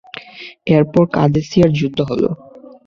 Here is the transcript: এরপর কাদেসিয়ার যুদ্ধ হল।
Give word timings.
এরপর 0.67 1.03
কাদেসিয়ার 1.15 1.71
যুদ্ধ 1.79 1.99
হল। 2.09 2.23